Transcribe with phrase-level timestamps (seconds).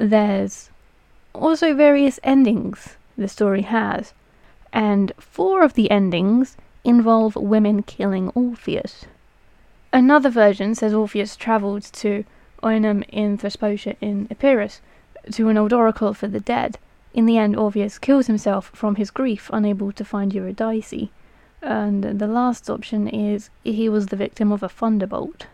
[0.00, 0.70] There's
[1.34, 4.14] also various endings the story has,
[4.72, 9.06] and four of the endings involve women killing Orpheus.
[9.92, 12.24] Another version says Orpheus travelled to
[12.62, 14.80] Oenum in Thesprotia in Epirus
[15.32, 16.78] to an old oracle for the dead.
[17.12, 21.08] In the end, Orpheus kills himself from his grief, unable to find Eurydice.
[21.60, 25.46] And the last option is he was the victim of a thunderbolt.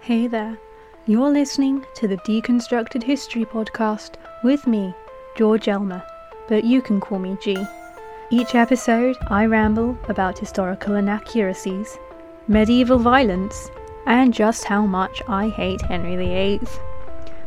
[0.00, 0.58] Hey there,
[1.06, 4.94] you're listening to the Deconstructed History Podcast with me,
[5.36, 6.02] George Elmer,
[6.48, 7.56] but you can call me G.
[8.30, 11.98] Each episode, I ramble about historical inaccuracies,
[12.48, 13.70] medieval violence,
[14.06, 16.60] and just how much I hate Henry VIII.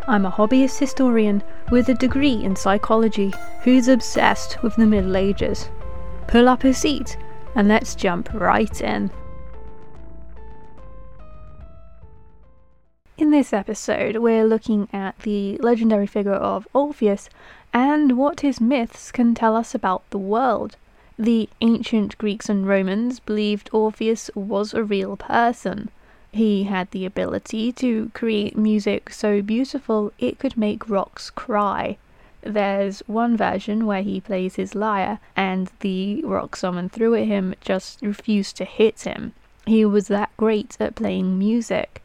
[0.07, 3.33] I'm a hobbyist historian with a degree in psychology
[3.63, 5.69] who's obsessed with the Middle Ages.
[6.27, 7.17] Pull up a seat
[7.55, 9.11] and let's jump right in.
[13.17, 17.31] In this episode, we're looking at the legendary figure of Orpheus
[17.73, 20.75] and what his myths can tell us about the world.
[21.17, 25.89] The ancient Greeks and Romans believed Orpheus was a real person.
[26.31, 31.97] He had the ability to create music so beautiful it could make rocks cry.
[32.41, 37.55] There's one version where he plays his lyre and the rock someone threw at him
[37.61, 39.33] just refused to hit him.
[39.65, 42.03] He was that great at playing music.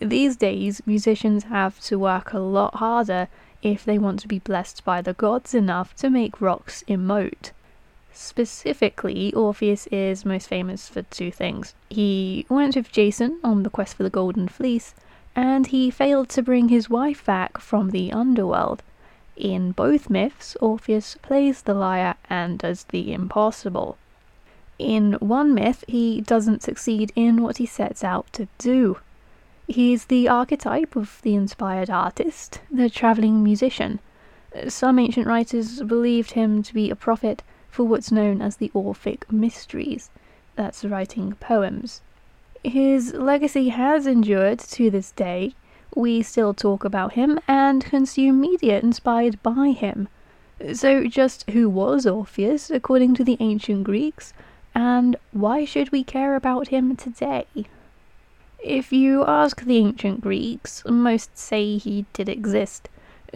[0.00, 3.28] These days, musicians have to work a lot harder
[3.62, 7.50] if they want to be blessed by the gods enough to make rocks emote.
[8.10, 11.74] Specifically, Orpheus is most famous for two things.
[11.90, 14.94] He went with Jason on the quest for the Golden Fleece,
[15.36, 18.82] and he failed to bring his wife back from the underworld.
[19.36, 23.98] In both myths, Orpheus plays the lyre and does the impossible.
[24.78, 28.98] In one myth, he doesn't succeed in what he sets out to do.
[29.70, 34.00] He's the archetype of the inspired artist, the travelling musician.
[34.66, 39.30] Some ancient writers believed him to be a prophet for what's known as the Orphic
[39.30, 40.10] Mysteries,
[40.56, 42.00] that's writing poems.
[42.64, 45.54] His legacy has endured to this day.
[45.94, 50.08] We still talk about him and consume media inspired by him.
[50.74, 54.32] So, just who was Orpheus according to the ancient Greeks,
[54.74, 57.46] and why should we care about him today?
[58.62, 62.90] If you ask the ancient Greeks, most say he did exist.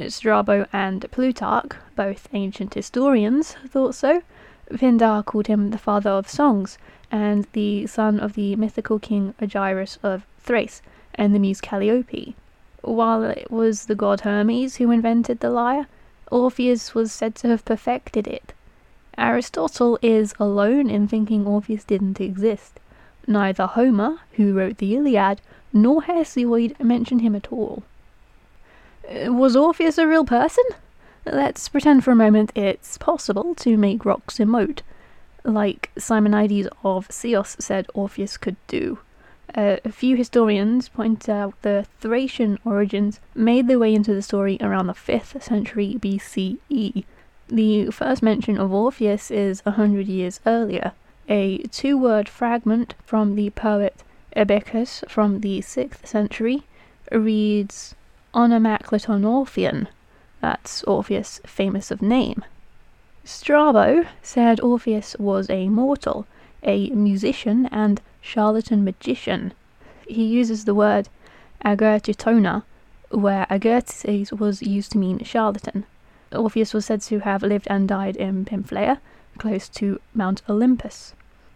[0.08, 4.22] Strabo and Plutarch, both ancient historians, thought so.
[4.70, 6.76] Pindar called him the father of songs,
[7.10, 10.82] and the son of the mythical king Ogyges of Thrace
[11.14, 12.36] and the muse Calliope.
[12.82, 15.86] While it was the god Hermes who invented the lyre,
[16.30, 18.52] Orpheus was said to have perfected it.
[19.16, 22.78] Aristotle is alone in thinking Orpheus didn't exist.
[23.26, 25.40] Neither Homer, who wrote the Iliad,
[25.72, 27.82] nor Hesiod mention him at all.
[29.08, 30.64] Uh, was Orpheus a real person?
[31.26, 34.80] Let's pretend for a moment it's possible to make rocks emote,
[35.42, 38.98] like Simonides of Ceos said Orpheus could do.
[39.54, 44.58] Uh, a few historians point out the Thracian origins made their way into the story
[44.60, 47.04] around the 5th century BCE.
[47.48, 50.92] The first mention of Orpheus is a hundred years earlier,
[51.28, 54.02] a two word fragment from the poet
[54.36, 56.64] Ibycus from the 6th century
[57.12, 57.94] reads
[58.34, 59.88] Onomakleton Orphean,
[60.40, 62.44] That's Orpheus, famous of name.
[63.24, 66.26] Strabo said Orpheus was a mortal,
[66.62, 69.52] a musician, and charlatan magician.
[70.06, 71.08] He uses the word
[71.64, 72.64] agertitona,
[73.10, 75.86] where agertes was used to mean charlatan.
[76.32, 79.00] Orpheus was said to have lived and died in Pamphylia,
[79.38, 81.14] close to Mount Olympus.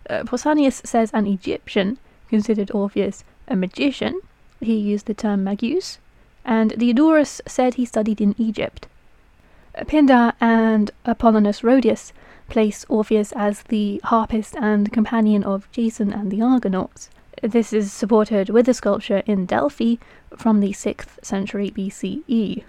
[0.09, 4.21] Uh, Pausanias says an Egyptian considered Orpheus a magician.
[4.61, 5.99] He used the term magus,
[6.45, 8.89] and Diodorus said he studied in Egypt.
[9.87, 12.13] Pindar and Apollonius Rhodius
[12.49, 17.11] place Orpheus as the harpist and companion of Jason and the Argonauts.
[17.43, 19.97] This is supported with a sculpture in Delphi
[20.37, 22.65] from the 6th century BCE.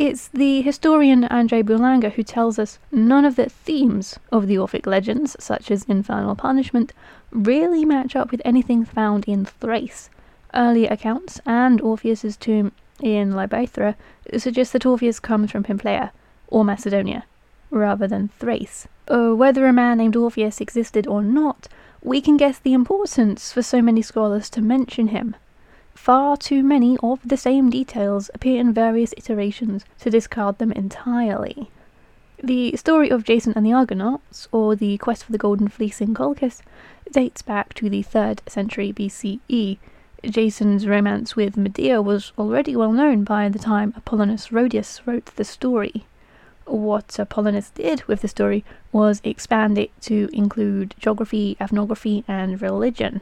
[0.00, 4.86] It's the historian Andre Boulanger who tells us none of the themes of the Orphic
[4.86, 6.92] legends, such as infernal punishment,
[7.32, 10.08] really match up with anything found in Thrace.
[10.54, 12.70] Earlier accounts and Orpheus's tomb
[13.02, 13.96] in Libythra
[14.36, 16.12] suggest that Orpheus comes from Pamphylia
[16.46, 17.24] or Macedonia,
[17.72, 18.86] rather than Thrace.
[19.08, 21.66] Uh, whether a man named Orpheus existed or not,
[22.04, 25.34] we can guess the importance for so many scholars to mention him.
[26.08, 31.70] Far too many of the same details appear in various iterations to discard them entirely.
[32.42, 36.14] The story of Jason and the Argonauts, or the quest for the Golden Fleece in
[36.14, 36.62] Colchis,
[37.12, 39.76] dates back to the 3rd century BCE.
[40.24, 45.44] Jason's romance with Medea was already well known by the time Apollonius Rhodius wrote the
[45.44, 46.06] story.
[46.64, 53.20] What Apollonius did with the story was expand it to include geography, ethnography, and religion.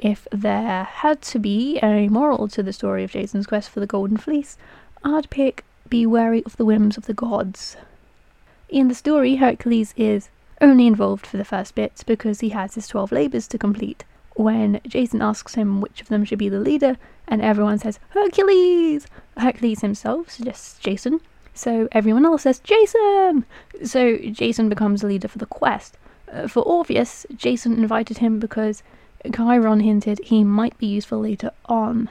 [0.00, 3.86] If there had to be a moral to the story of Jason's quest for the
[3.86, 4.56] Golden Fleece,
[5.02, 7.76] I'd pick be wary of the whims of the gods.
[8.68, 10.28] In the story, Hercules is
[10.60, 14.04] only involved for the first bit because he has his 12 labours to complete,
[14.34, 16.96] when Jason asks him which of them should be the leader,
[17.26, 19.06] and everyone says, Hercules!
[19.36, 21.20] Hercules himself suggests Jason,
[21.54, 23.44] so everyone else says, Jason!
[23.84, 25.96] So Jason becomes the leader for the quest.
[26.32, 28.82] Uh, for Orpheus, Jason invited him because
[29.34, 32.08] Chiron hinted he might be useful later on.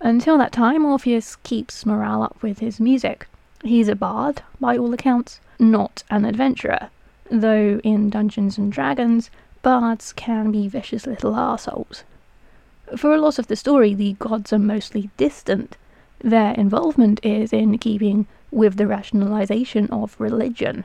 [0.00, 3.28] Until that time, Orpheus keeps morale up with his music.
[3.62, 6.90] He's a bard, by all accounts, not an adventurer,
[7.30, 9.30] though in Dungeons and Dragons,
[9.62, 12.04] bards can be vicious little assholes.
[12.96, 15.76] For a lot of the story, the gods are mostly distant.
[16.20, 20.84] Their involvement is in keeping with the rationalization of religion.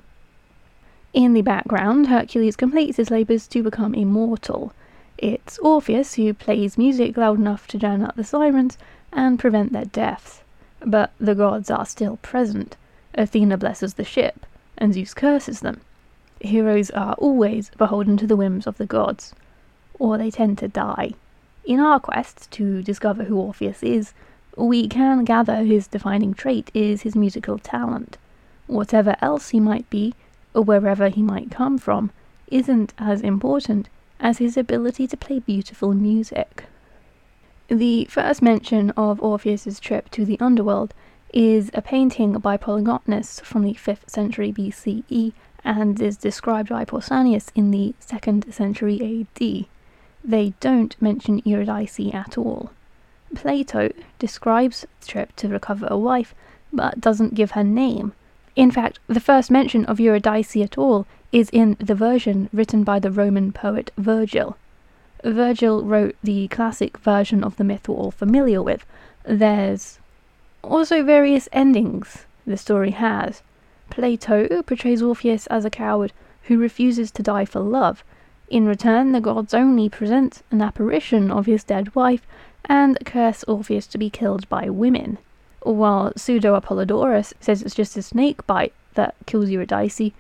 [1.14, 4.74] In the background, Hercules completes his labours to become immortal.
[5.26, 8.78] It's Orpheus who plays music loud enough to drown out the sirens
[9.14, 10.42] and prevent their deaths.
[10.86, 12.76] But the gods are still present.
[13.14, 14.46] Athena blesses the ship,
[14.78, 15.80] and Zeus curses them
[16.42, 19.34] heroes are always beholden to the whims of the gods,
[19.98, 21.14] or they tend to die.
[21.64, 24.14] In our quest to discover who Orpheus is,
[24.58, 28.18] we can gather his defining trait is his musical talent.
[28.68, 30.14] Whatever else he might be,
[30.54, 32.12] or wherever he might come from,
[32.48, 33.88] isn't as important
[34.24, 36.64] as his ability to play beautiful music.
[37.68, 40.94] The first mention of Orpheus's trip to the underworld
[41.34, 45.34] is a painting by Polygnotus from the 5th century BCE
[45.66, 49.66] and is described by Pausanias in the 2nd century AD.
[50.24, 52.72] They don't mention Eurydice at all.
[53.36, 56.34] Plato describes the trip to recover a wife,
[56.72, 58.14] but doesn't give her name.
[58.56, 63.00] In fact, the first mention of Eurydice at all is in the version written by
[63.00, 64.58] the Roman poet Virgil.
[65.24, 68.86] Virgil wrote the classic version of the myth we're all familiar with.
[69.24, 70.00] There's
[70.62, 73.42] also various endings the story has.
[73.90, 76.14] Plato portrays Orpheus as a coward
[76.44, 78.04] who refuses to die for love.
[78.50, 82.28] In return, the gods only present an apparition of his dead wife
[82.66, 85.18] and curse Orpheus to be killed by women.
[85.64, 90.12] While Pseudo Apollodorus says it's just a snake bite that kills Eurydice,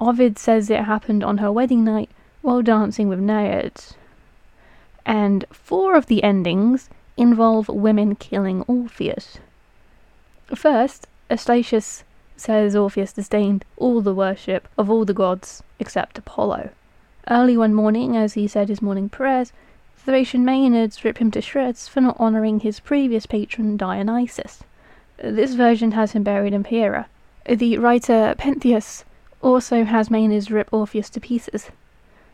[0.00, 2.10] Ovid says it happened on her wedding night
[2.42, 3.94] while dancing with naiads.
[5.06, 9.38] And four of the endings involve women killing Orpheus.
[10.54, 12.04] First, Astytius
[12.36, 16.70] says Orpheus disdained all the worship of all the gods except Apollo.
[17.28, 19.52] Early one morning, as he said his morning prayers,
[19.96, 24.62] Thracian Maenads rip him to shreds for not honouring his previous patron Dionysus.
[25.22, 27.08] This version has him buried in Pera.
[27.44, 29.04] The writer Pentheus
[29.42, 31.70] also has Maenads rip Orpheus to pieces.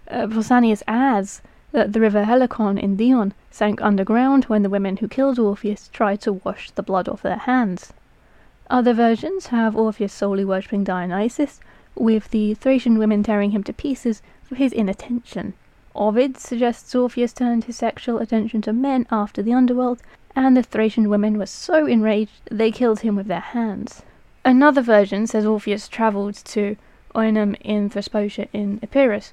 [0.07, 1.41] Uh, Pausanias adds
[1.73, 6.21] that the river Helicon in Dion sank underground when the women who killed Orpheus tried
[6.21, 7.93] to wash the blood off their hands.
[8.69, 11.61] Other versions have Orpheus solely worshipping Dionysus,
[11.95, 15.55] with the Thracian women tearing him to pieces for his inattention.
[15.95, 20.03] Ovid suggests Orpheus turned his sexual attention to men after the underworld,
[20.37, 24.03] and the Thracian women were so enraged they killed him with their hands.
[24.45, 26.77] Another version says Orpheus travelled to
[27.15, 29.33] Oenum in Thesprotia in Epirus,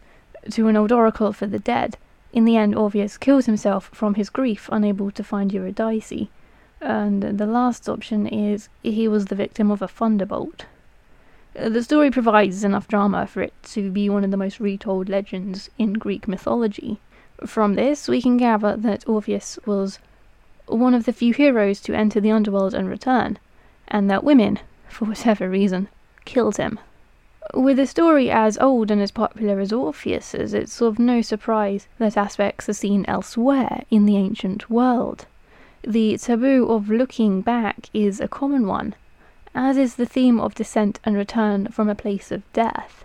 [0.51, 1.97] to an old oracle for the dead.
[2.31, 6.27] In the end, Orpheus kills himself from his grief, unable to find Eurydice.
[6.79, 10.65] And the last option is he was the victim of a thunderbolt.
[11.53, 15.69] The story provides enough drama for it to be one of the most retold legends
[15.77, 16.99] in Greek mythology.
[17.45, 19.99] From this, we can gather that Orpheus was
[20.71, 23.37] one of the few heroes to enter the underworld and return,
[23.87, 24.59] and that women,
[24.89, 25.87] for whatever reason,
[26.25, 26.79] killed him.
[27.53, 32.15] With a story as old and as popular as Orpheus's, it's of no surprise that
[32.15, 35.25] aspects are seen elsewhere in the ancient world
[35.83, 38.93] the taboo of looking back is a common one,
[39.55, 43.03] as is the theme of descent and return from a place of death.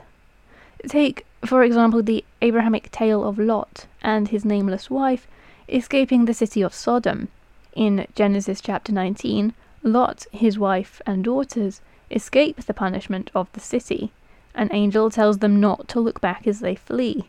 [0.87, 5.26] Take, for example, the Abrahamic tale of Lot and his nameless wife
[5.68, 7.28] escaping the city of Sodom.
[7.76, 9.54] In Genesis chapter 19,
[9.85, 11.80] Lot, his wife, and daughters
[12.11, 14.11] escape the punishment of the city.
[14.56, 17.28] An angel tells them not to look back as they flee.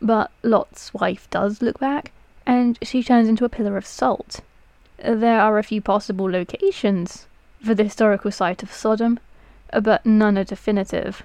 [0.00, 2.10] But Lot's wife does look back,
[2.44, 4.40] and she turns into a pillar of salt
[5.02, 7.26] there are a few possible locations
[7.60, 9.18] for the historical site of Sodom,
[9.82, 11.24] but none are definitive.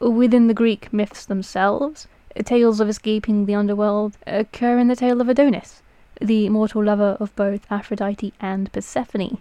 [0.00, 2.06] Within the Greek myths themselves,
[2.44, 5.82] tales of escaping the underworld occur in the tale of Adonis,
[6.20, 9.38] the mortal lover of both Aphrodite and Persephone.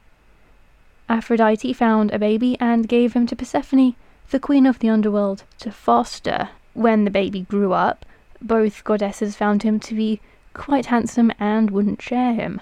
[1.10, 3.96] Aphrodite found a baby and gave him to Persephone,
[4.32, 6.50] the queen of the underworld, to foster.
[6.74, 8.06] When the baby grew up,
[8.42, 10.20] both goddesses found him to be
[10.54, 12.62] quite handsome and wouldn't share him.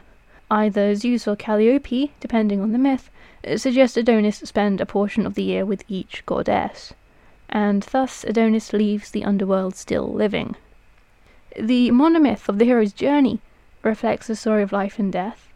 [0.49, 3.09] Either Zeus or Calliope, depending on the myth,
[3.55, 6.93] suggest Adonis spend a portion of the year with each goddess,
[7.47, 10.55] and thus Adonis leaves the underworld still living.
[11.57, 13.39] The monomyth of the hero's journey
[13.83, 15.49] reflects the story of life and death,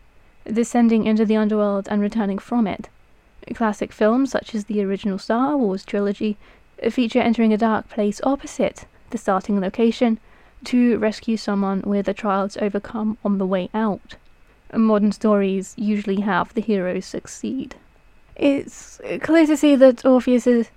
[0.46, 2.89] descending into the underworld and returning from it.
[3.53, 6.38] Classic films such as the original Star Wars trilogy
[6.89, 10.20] feature entering a dark place opposite the starting location
[10.63, 14.15] to rescue someone with a trial to overcome on the way out.
[14.74, 17.75] Modern stories usually have the heroes succeed.
[18.36, 20.70] It's clear to see that Orpheus's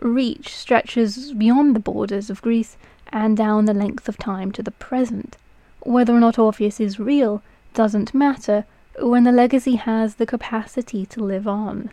[0.00, 2.76] reach stretches beyond the borders of Greece
[3.12, 5.36] and down the length of time to the present.
[5.84, 7.42] Whether or not Orpheus is real
[7.74, 8.64] doesn't matter
[9.00, 11.90] when the legacy has the capacity to live on.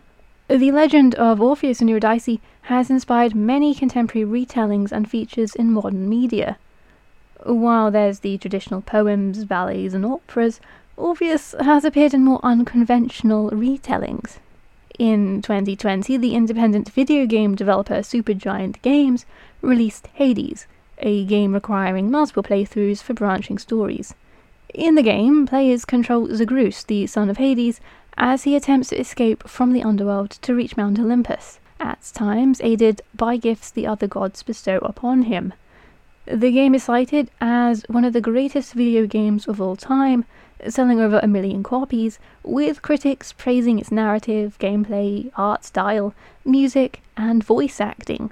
[0.48, 6.08] The legend of Orpheus and Eurydice has inspired many contemporary retellings and features in modern
[6.08, 6.58] media.
[7.44, 10.62] While there's the traditional poems, ballets, and operas,
[10.96, 14.38] Orpheus has appeared in more unconventional retellings.
[15.00, 19.26] In 2020, the independent video game developer Supergiant Games
[19.62, 20.68] released Hades,
[21.02, 24.14] a game requiring multiple playthroughs for branching stories.
[24.74, 27.82] In the game, players control Zagreus, the son of Hades,
[28.18, 33.02] as he attempts to escape from the underworld to reach Mount Olympus, at times aided
[33.14, 35.54] by gifts the other gods bestow upon him.
[36.26, 40.24] The game is cited as one of the greatest video games of all time,
[40.68, 46.14] selling over a million copies, with critics praising its narrative, gameplay, art style,
[46.46, 48.32] music, and voice acting.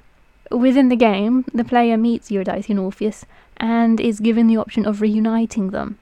[0.50, 3.24] Within the game, the player meets Eurydice and Orpheus
[3.58, 5.98] and is given the option of reuniting them.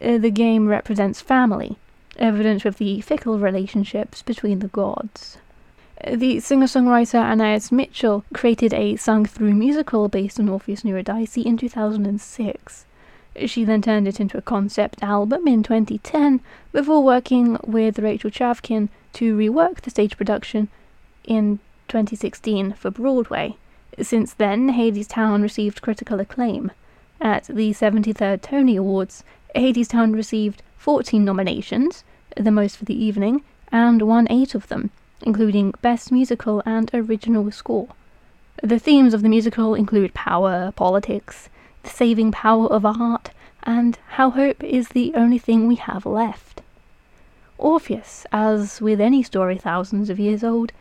[0.00, 1.76] Uh, the game represents family,
[2.16, 5.36] evidence of the fickle relationships between the gods.
[6.02, 10.88] Uh, the singer songwriter Anaïs Mitchell created a sung through musical based on Orpheus and
[10.88, 12.86] Eurydice in 2006.
[13.44, 16.40] She then turned it into a concept album in 2010
[16.72, 20.68] before working with Rachel Chavkin to rework the stage production
[21.24, 21.58] in
[21.88, 23.56] 2016 for Broadway.
[24.00, 26.72] Since then, Hadestown received critical acclaim.
[27.20, 29.22] At the 73rd Tony Awards,
[29.54, 32.02] Hadestown received 14 nominations,
[32.34, 37.50] the most for the evening, and won 8 of them, including Best Musical and Original
[37.50, 37.88] Score.
[38.62, 41.50] The themes of the musical include power, politics,
[41.82, 43.30] the saving power of art,
[43.62, 46.62] and how hope is the only thing we have left.
[47.58, 50.72] Orpheus, as with any story thousands of years old,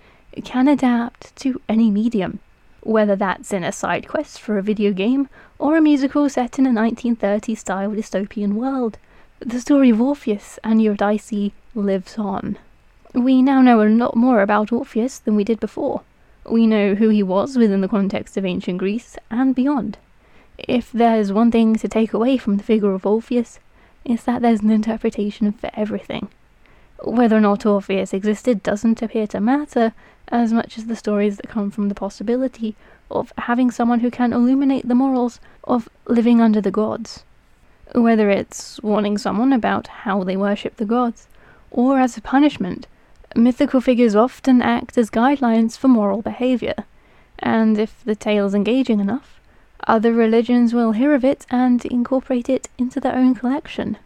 [0.46, 2.40] can adapt to any medium
[2.82, 6.66] whether that's in a side quest for a video game or a musical set in
[6.66, 8.98] a 1930s style dystopian world.
[9.40, 12.58] The story of Orpheus and Eurydice lives on.
[13.14, 16.02] We now know a lot more about Orpheus than we did before.
[16.50, 19.98] We know who he was within the context of ancient Greece and beyond.
[20.58, 23.60] If there's one thing to take away from the figure of Orpheus,
[24.06, 26.30] it's that there's an interpretation for everything.
[27.04, 29.94] Whether or not Orpheus existed doesn't appear to matter,
[30.32, 32.76] as much as the stories that come from the possibility
[33.10, 37.24] of having someone who can illuminate the morals of living under the gods.
[37.94, 41.28] Whether it's warning someone about how they worship the gods,
[41.70, 42.88] or as a punishment,
[43.36, 46.86] mythical figures often act as guidelines for moral behavior,
[47.40, 49.40] and if the tale's engaging enough,
[49.88, 53.98] other religions will hear of it and incorporate it into their own collection.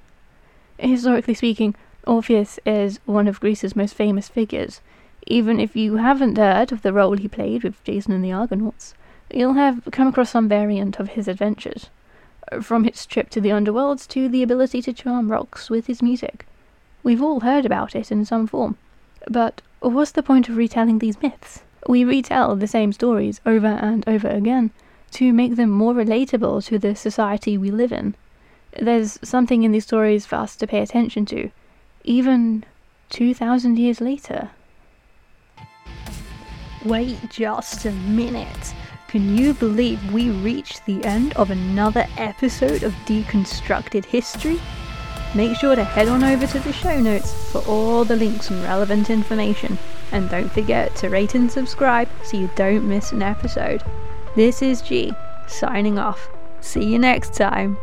[0.79, 1.75] Historically speaking,
[2.08, 4.82] Orpheus is one of Greece's most famous figures,
[5.25, 8.94] even if you haven't heard of the role he played with Jason and the Argonauts,
[9.34, 11.89] you'll have come across some variant of his adventures.
[12.62, 16.46] From his trip to the underworlds to the ability to charm rocks with his music.
[17.01, 18.77] We've all heard about it in some form.
[19.27, 21.63] But what's the point of retelling these myths?
[21.88, 24.72] We retell the same stories over and over again
[25.12, 28.15] to make them more relatable to the society we live in.
[28.79, 31.50] There's something in these stories for us to pay attention to,
[32.03, 32.63] even
[33.10, 34.50] 2,000 years later.
[36.86, 38.75] Wait just a minute.
[39.08, 44.62] Can you believe we reached the end of another episode of Deconstructed History?
[45.34, 48.62] Make sure to head on over to the show notes for all the links and
[48.62, 49.80] relevant information.
[50.12, 53.82] And don't forget to rate and subscribe so you don't miss an episode.
[54.36, 55.12] This is G,
[55.48, 56.30] signing off.
[56.62, 57.77] See you next time.